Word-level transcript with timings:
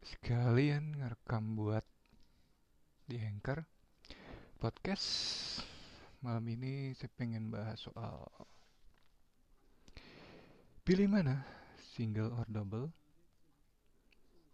sekalian 0.00 0.96
ngerekam 0.96 1.60
buat 1.60 1.84
di 3.04 3.20
Anchor 3.20 3.60
podcast. 4.56 5.06
Malam 6.24 6.44
ini 6.52 6.92
saya 6.96 7.08
pengen 7.16 7.52
bahas 7.52 7.80
soal 7.80 8.28
pilih 10.84 11.08
mana 11.08 11.44
single 11.96 12.32
or 12.32 12.48
double? 12.48 12.88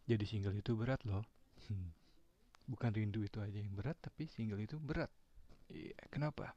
Jadi 0.07 0.25
single 0.27 0.55
itu 0.59 0.75
berat 0.75 1.03
loh. 1.07 1.27
Hmm. 1.67 1.91
bukan 2.67 2.91
rindu 2.95 3.23
itu 3.23 3.39
aja 3.39 3.59
yang 3.59 3.75
berat 3.75 3.99
tapi 4.03 4.27
single 4.27 4.59
itu 4.59 4.79
berat. 4.79 5.11
Iya 5.71 5.95
kenapa? 6.11 6.55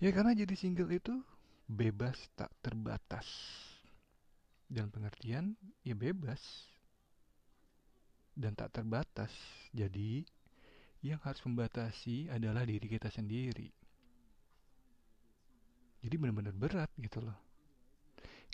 Ya 0.00 0.12
karena 0.16 0.32
jadi 0.32 0.56
single 0.56 0.88
itu 0.92 1.20
bebas 1.68 2.16
tak 2.36 2.48
terbatas. 2.64 3.28
Dan 4.70 4.88
pengertian 4.88 5.56
ya 5.84 5.92
bebas 5.92 6.40
dan 8.34 8.54
tak 8.54 8.74
terbatas. 8.74 9.30
Jadi 9.70 10.22
yang 11.00 11.20
harus 11.24 11.40
membatasi 11.46 12.28
adalah 12.28 12.66
diri 12.66 12.84
kita 12.84 13.08
sendiri. 13.08 13.68
Jadi 16.00 16.14
benar-benar 16.16 16.56
berat 16.56 16.90
gitu 16.96 17.20
loh. 17.20 17.36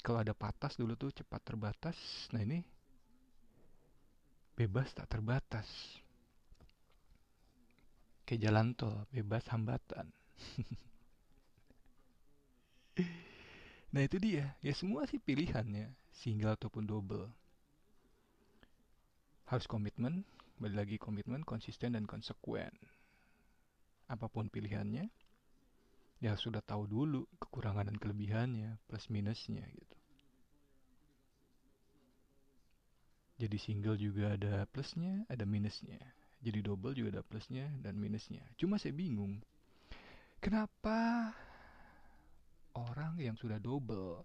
Kalau 0.02 0.22
ada 0.22 0.34
patas 0.34 0.78
dulu 0.78 0.94
tuh 0.94 1.10
cepat 1.10 1.42
terbatas 1.42 1.96
nah 2.30 2.42
ini 2.42 2.62
bebas 4.54 4.94
tak 4.94 5.10
terbatas. 5.10 5.66
Kayak 8.26 8.50
jalan 8.50 8.74
tol 8.74 9.06
bebas 9.10 9.46
hambatan. 9.50 10.10
Nah 13.96 14.04
itu 14.04 14.20
dia. 14.20 14.52
Ya 14.60 14.76
semua 14.76 15.08
sih 15.08 15.16
pilihannya 15.16 15.88
single 16.12 16.52
ataupun 16.52 16.84
double 16.84 17.32
harus 19.46 19.66
komitmen 19.70 20.26
balik 20.56 20.76
lagi 20.76 20.96
komitmen 20.96 21.44
konsisten 21.44 21.94
dan 21.94 22.08
konsekuen. 22.08 22.72
Apa 24.10 24.26
pun 24.30 24.50
pilihannya 24.50 25.10
ya 26.18 26.32
sudah 26.32 26.64
tahu 26.64 26.88
dulu 26.88 27.28
kekurangan 27.36 27.92
dan 27.92 27.96
kelebihannya 28.00 28.80
plus 28.88 29.12
minusnya 29.12 29.68
gitu. 29.68 29.96
Jadi 33.36 33.56
single 33.60 34.00
juga 34.00 34.32
ada 34.32 34.64
plusnya 34.64 35.28
ada 35.28 35.44
minusnya. 35.44 36.00
Jadi 36.40 36.58
double 36.64 36.96
juga 36.96 37.20
ada 37.20 37.24
plusnya 37.26 37.68
dan 37.84 38.00
minusnya. 38.00 38.40
Cuma 38.56 38.80
saya 38.80 38.96
bingung 38.96 39.44
kenapa 40.40 41.30
orang 42.72 43.20
yang 43.20 43.36
sudah 43.36 43.60
double 43.60 44.24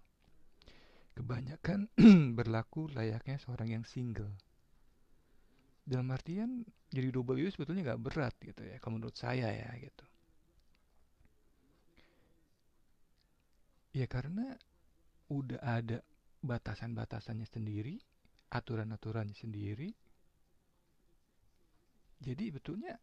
kebanyakan 1.12 1.92
berlaku 2.38 2.88
layaknya 2.88 3.36
seorang 3.36 3.76
yang 3.76 3.84
single 3.84 4.32
dalam 5.82 6.06
artian 6.14 6.62
jadi 6.94 7.10
double 7.10 7.42
itu 7.42 7.58
sebetulnya 7.58 7.92
nggak 7.92 8.02
berat 8.02 8.34
gitu 8.38 8.62
ya 8.62 8.78
kalau 8.78 8.98
menurut 8.98 9.16
saya 9.18 9.50
ya 9.50 9.70
gitu. 9.82 10.04
Ya 13.92 14.06
karena 14.08 14.56
udah 15.28 15.60
ada 15.60 15.98
batasan-batasannya 16.40 17.46
sendiri 17.48 18.00
aturan-aturannya 18.52 19.36
sendiri 19.36 19.88
jadi 22.22 22.44
betulnya 22.52 22.94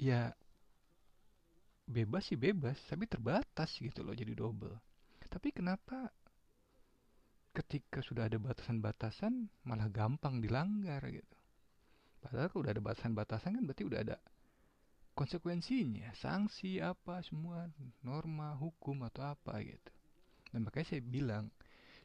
ya 0.00 0.32
bebas 1.88 2.32
sih 2.32 2.38
bebas 2.40 2.76
tapi 2.90 3.06
terbatas 3.06 3.78
gitu 3.78 4.02
loh 4.02 4.12
jadi 4.12 4.34
double. 4.34 4.76
Tapi 5.28 5.52
kenapa 5.52 6.08
ketika 7.52 8.00
sudah 8.00 8.26
ada 8.26 8.40
batasan-batasan 8.40 9.46
malah 9.68 9.92
gampang 9.92 10.40
dilanggar 10.40 11.04
gitu 11.12 11.38
Padahal 12.18 12.50
kalau 12.50 12.62
udah 12.66 12.74
ada 12.74 12.82
batasan-batasan 12.82 13.54
kan 13.58 13.62
berarti 13.62 13.84
udah 13.86 14.00
ada 14.02 14.16
konsekuensinya, 15.18 16.14
sanksi 16.14 16.78
apa 16.78 17.18
semua, 17.26 17.66
norma, 18.06 18.54
hukum 18.54 19.02
atau 19.06 19.26
apa 19.26 19.58
gitu. 19.66 19.90
Dan 20.54 20.62
makanya 20.62 20.94
saya 20.94 21.02
bilang, 21.02 21.50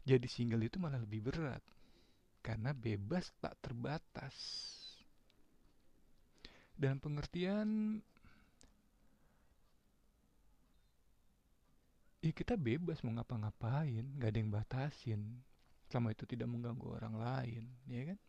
jadi 0.01 0.25
single 0.25 0.65
itu 0.65 0.81
malah 0.81 0.97
lebih 0.97 1.29
berat. 1.29 1.61
Karena 2.43 2.75
bebas 2.75 3.31
tak 3.39 3.55
terbatas. 3.63 4.35
Dan 6.73 6.97
pengertian 6.97 8.01
ya 12.23 12.31
kita 12.33 12.57
bebas 12.57 12.99
mau 13.05 13.13
ngapa-ngapain, 13.15 14.17
gak 14.17 14.29
ada 14.33 14.39
yang 14.41 14.51
batasin. 14.51 15.21
Selama 15.87 16.11
itu 16.17 16.25
tidak 16.25 16.49
mengganggu 16.49 16.87
orang 16.89 17.15
lain, 17.15 17.63
ya 17.85 18.09
kan? 18.09 18.19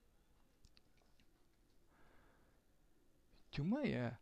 Cuma 3.55 3.87
ya 3.87 4.19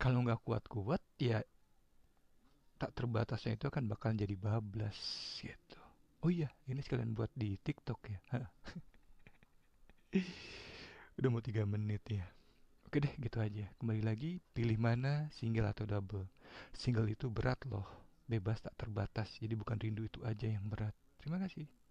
kalau 0.00 0.24
nggak 0.24 0.40
kuat-kuat 0.40 1.04
ya 1.20 1.44
tak 2.80 2.90
terbatasnya 2.96 3.60
itu 3.60 3.68
akan 3.68 3.88
bakal 3.88 4.12
jadi 4.16 4.34
bablas 4.34 4.96
gitu. 5.40 5.80
Oh 6.24 6.32
iya 6.32 6.48
ini 6.64 6.80
sekalian 6.80 7.12
buat 7.12 7.28
di 7.36 7.60
TikTok 7.60 8.00
ya. 8.08 8.20
Udah 11.20 11.28
mau 11.28 11.44
tiga 11.44 11.68
menit 11.68 12.00
ya. 12.08 12.24
Oke 12.88 13.00
deh 13.00 13.12
gitu 13.20 13.38
aja. 13.44 13.68
Kembali 13.76 14.02
lagi 14.02 14.40
pilih 14.56 14.80
mana 14.80 15.28
single 15.36 15.68
atau 15.68 15.84
double? 15.84 16.26
Single 16.72 17.12
itu 17.12 17.28
berat 17.28 17.60
loh. 17.68 17.86
Bebas 18.24 18.64
tak 18.64 18.74
terbatas. 18.80 19.30
Jadi 19.36 19.52
bukan 19.52 19.76
rindu 19.76 20.04
itu 20.08 20.24
aja 20.24 20.48
yang 20.48 20.64
berat. 20.66 20.96
Terima 21.20 21.36
kasih 21.38 21.83